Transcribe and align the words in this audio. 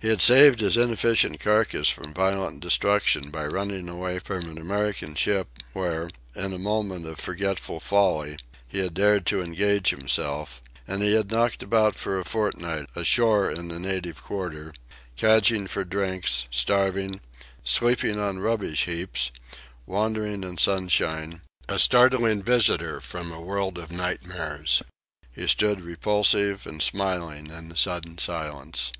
He 0.00 0.06
had 0.10 0.22
saved 0.22 0.60
his 0.60 0.76
inefficient 0.76 1.40
carcass 1.40 1.88
from 1.88 2.14
violent 2.14 2.60
destruction 2.60 3.30
by 3.30 3.44
running 3.46 3.88
away 3.88 4.20
from 4.20 4.48
an 4.48 4.56
American 4.56 5.16
ship 5.16 5.48
where, 5.72 6.08
in 6.36 6.52
a 6.52 6.58
moment 6.58 7.04
of 7.04 7.18
forgetful 7.18 7.80
folly, 7.80 8.36
he 8.68 8.78
had 8.78 8.94
dared 8.94 9.26
to 9.26 9.42
engage 9.42 9.90
himself; 9.90 10.62
and 10.86 11.02
he 11.02 11.14
had 11.14 11.32
knocked 11.32 11.64
about 11.64 11.96
for 11.96 12.16
a 12.16 12.24
fortnight 12.24 12.88
ashore 12.94 13.50
in 13.50 13.66
the 13.66 13.80
native 13.80 14.22
quarter, 14.22 14.72
cadging 15.16 15.66
for 15.66 15.82
drinks, 15.82 16.46
starving, 16.48 17.20
sleeping 17.64 18.20
on 18.20 18.38
rubbish 18.38 18.84
heaps, 18.84 19.32
wandering 19.84 20.44
in 20.44 20.58
sunshine: 20.58 21.40
a 21.68 21.76
startling 21.80 22.40
visitor 22.44 23.00
from 23.00 23.32
a 23.32 23.40
world 23.40 23.76
of 23.78 23.90
nightmares. 23.90 24.80
He 25.32 25.48
stood 25.48 25.80
repulsive 25.80 26.68
and 26.68 26.80
smiling 26.80 27.50
in 27.50 27.68
the 27.68 27.76
sudden 27.76 28.18
silence. 28.18 28.92